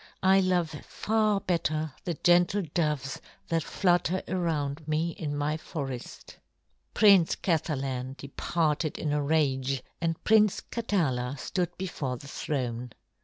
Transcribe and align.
I 0.23 0.39
love 0.39 0.71
far 0.83 1.39
better 1.39 1.93
the 2.05 2.15
gentle 2.15 2.63
doves 2.73 3.21
that 3.49 3.61
flutter 3.61 4.23
around 4.27 4.87
me 4.87 5.11
in 5.11 5.37
my 5.37 5.57
forest." 5.57 6.39
Prince 6.95 7.35
Kathalan 7.35 8.15
departed 8.17 8.97
in 8.97 9.13
a 9.13 9.21
rage, 9.21 9.83
and 10.01 10.23
Prince 10.23 10.59
Katala 10.59 11.37
stood 11.37 11.77
before 11.77 12.17
the 12.17 12.27
throne. 12.27 12.93